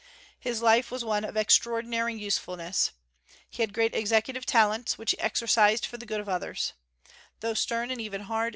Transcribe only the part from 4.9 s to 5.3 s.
which he